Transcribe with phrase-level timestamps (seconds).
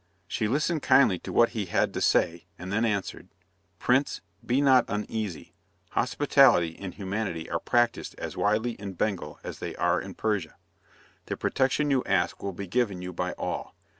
[0.27, 3.27] She listened kindly to what he had to say, and then answered:
[3.77, 5.53] "Prince, be not uneasy;
[5.91, 10.55] hospitality and humanity are practised as widely in Bengal as they are in Persia.
[11.27, 13.75] The protection you ask will be given you by all.